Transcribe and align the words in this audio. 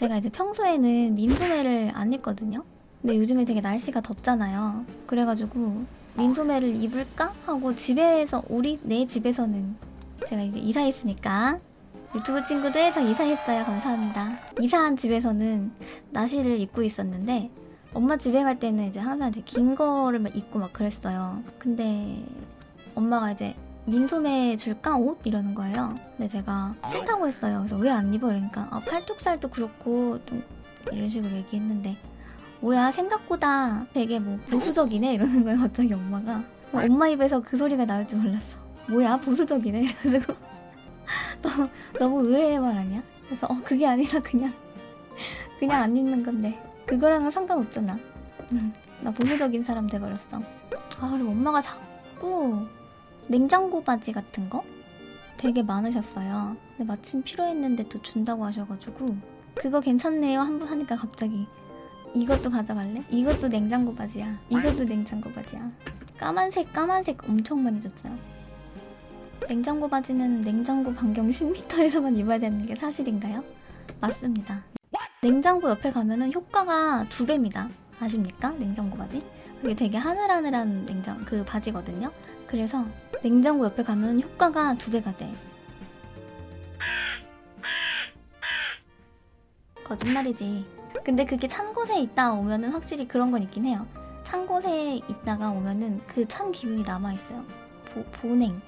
제가 0.00 0.16
이제 0.16 0.30
평소에는 0.30 1.14
민소매를 1.14 1.90
안 1.94 2.10
입거든요. 2.12 2.64
근데 3.02 3.18
요즘에 3.18 3.44
되게 3.44 3.60
날씨가 3.60 4.00
덥잖아요. 4.00 4.86
그래가지고 5.06 5.84
민소매를 6.14 6.74
입을까 6.74 7.34
하고 7.44 7.74
집에서 7.74 8.42
우리 8.48 8.78
내 8.82 9.06
집에서는 9.06 9.76
제가 10.26 10.42
이제 10.42 10.58
이사했으니까 10.58 11.58
유튜브 12.14 12.44
친구들 12.44 12.92
저 12.92 13.00
이사했어요 13.00 13.64
감사합니다. 13.64 14.38
이사한 14.60 14.96
집에서는 14.96 15.70
나시를 16.10 16.60
입고 16.60 16.82
있었는데 16.82 17.50
엄마 17.92 18.16
집에 18.16 18.42
갈 18.42 18.58
때는 18.58 18.88
이제 18.88 19.00
항상 19.00 19.28
이제 19.28 19.42
긴 19.44 19.74
거를 19.74 20.18
막 20.18 20.34
입고 20.34 20.58
막 20.58 20.72
그랬어요. 20.72 21.42
근데 21.58 22.24
엄마가 22.94 23.32
이제 23.32 23.54
민소매 23.86 24.56
줄까 24.56 24.96
옷 24.96 25.20
이러는 25.24 25.54
거예요. 25.54 25.94
근데 26.16 26.28
제가 26.28 26.74
싫다고 26.86 27.26
했어요. 27.26 27.64
그래서 27.66 27.76
왜 27.82 27.90
안 27.90 28.12
입어? 28.12 28.26
그러니까 28.28 28.68
아, 28.70 28.80
팔뚝살도 28.80 29.48
그렇고 29.48 30.18
좀 30.26 30.42
이런 30.92 31.08
식으로 31.08 31.34
얘기했는데 31.36 31.96
뭐야 32.60 32.92
생각보다 32.92 33.86
되게 33.92 34.18
뭐 34.18 34.38
보수적이네 34.50 35.14
이러는 35.14 35.44
거예요. 35.44 35.58
갑자기 35.58 35.92
엄마가 35.94 36.42
엄마 36.72 37.08
입에서 37.08 37.40
그 37.40 37.56
소리가 37.56 37.84
나올 37.84 38.06
줄 38.06 38.18
몰랐어. 38.20 38.58
뭐야 38.90 39.16
보수적이네 39.18 39.82
이래가지고 39.82 40.34
너무 41.42 41.68
너무 41.98 42.20
의외의 42.26 42.58
말 42.60 42.76
아니야? 42.76 43.02
그래서 43.26 43.46
어 43.48 43.56
그게 43.64 43.86
아니라 43.86 44.20
그냥 44.20 44.52
그냥 45.58 45.82
안 45.82 45.96
입는 45.96 46.22
건데 46.22 46.62
그거랑은 46.86 47.30
상관없잖아. 47.30 47.98
응, 48.52 48.72
나 49.00 49.10
보수적인 49.10 49.62
사람 49.62 49.86
돼버렸어. 49.86 50.40
아 51.00 51.10
그리고 51.10 51.30
엄마가 51.30 51.60
자꾸 51.60 52.66
냉장고 53.30 53.84
바지 53.84 54.10
같은 54.10 54.50
거 54.50 54.64
되게 55.36 55.62
많으셨어요. 55.62 56.56
근데 56.76 56.84
마침 56.84 57.22
필요했는데 57.22 57.88
또 57.88 58.02
준다고 58.02 58.44
하셔가지고 58.44 59.16
그거 59.54 59.80
괜찮네요 59.80 60.40
한번 60.40 60.66
하니까 60.66 60.96
갑자기 60.96 61.46
이것도 62.12 62.50
가져갈래? 62.50 63.04
이것도 63.08 63.46
냉장고 63.46 63.94
바지야. 63.94 64.36
이것도 64.48 64.82
냉장고 64.82 65.30
바지야. 65.30 65.70
까만색 66.18 66.72
까만색 66.72 67.22
엄청 67.28 67.62
많이 67.62 67.80
줬어요. 67.80 68.18
냉장고 69.48 69.86
바지는 69.86 70.40
냉장고 70.40 70.92
반경 70.92 71.28
10m에서만 71.30 72.18
입어야 72.18 72.40
되는 72.40 72.60
게 72.62 72.74
사실인가요? 72.74 73.44
맞습니다. 74.00 74.64
냉장고 75.22 75.70
옆에 75.70 75.92
가면은 75.92 76.32
효과가 76.32 77.06
두 77.08 77.26
배입니다. 77.26 77.68
아십니까? 78.00 78.50
냉장고 78.52 78.96
바지? 78.96 79.22
그게 79.60 79.74
되게 79.74 79.98
하늘하늘한 79.98 80.86
냉장 80.86 81.24
그 81.24 81.44
바지거든요. 81.44 82.10
그래서 82.46 82.84
냉장고 83.22 83.64
옆에 83.66 83.82
가면 83.84 84.20
효과가 84.22 84.74
두 84.74 84.90
배가 84.90 85.14
돼. 85.16 85.32
거짓말이지. 89.84 90.64
근데 91.04 91.24
그게 91.24 91.46
찬 91.48 91.72
곳에 91.72 91.98
있다 92.00 92.32
오면은 92.32 92.70
확실히 92.70 93.06
그런 93.06 93.30
건 93.30 93.42
있긴 93.42 93.64
해요. 93.66 93.86
찬 94.24 94.46
곳에 94.46 94.96
있다가 95.08 95.50
오면은 95.50 96.00
그 96.06 96.26
찬 96.26 96.52
기운이 96.52 96.82
남아 96.82 97.12
있어요. 97.14 97.44
보, 97.92 98.02
보냉. 98.04 98.60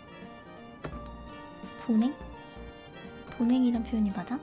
보냉? 1.86 2.14
보냉이란 3.38 3.82
표현이 3.82 4.10
맞아? 4.10 4.38